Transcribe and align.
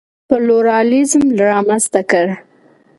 پلورالېزم 0.27 1.25
رامنځته 1.45 2.01
کړ. 2.11 2.27